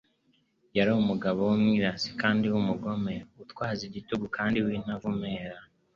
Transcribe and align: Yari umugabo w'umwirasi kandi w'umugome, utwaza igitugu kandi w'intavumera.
Yari 0.77 0.91
umugabo 1.01 1.39
w'umwirasi 1.49 2.09
kandi 2.21 2.45
w'umugome, 2.53 3.13
utwaza 3.43 3.81
igitugu 3.89 4.25
kandi 4.37 4.57
w'intavumera. 4.65 5.59